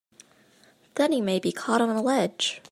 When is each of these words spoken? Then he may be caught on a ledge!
Then 0.95 1.11
he 1.11 1.21
may 1.21 1.37
be 1.39 1.51
caught 1.51 1.79
on 1.79 1.91
a 1.91 2.01
ledge! 2.01 2.59